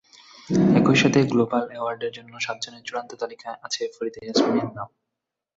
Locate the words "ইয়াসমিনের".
4.23-4.69